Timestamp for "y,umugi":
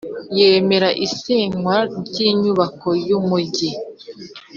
3.07-3.69